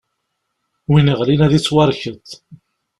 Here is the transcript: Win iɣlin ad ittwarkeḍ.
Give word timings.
Win 0.89 1.11
iɣlin 1.13 1.45
ad 1.45 1.53
ittwarkeḍ. 1.53 2.25